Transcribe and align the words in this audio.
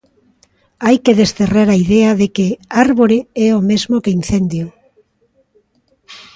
Hai 0.85 0.97
que 1.03 1.17
desterrar 1.21 1.67
a 1.71 1.79
idea 1.85 2.11
de 2.21 2.27
que 2.35 2.47
árbore 2.85 3.17
é 3.47 3.49
o 3.59 3.61
mesmo 3.69 3.95
que 4.03 4.15
incendio. 4.19 4.67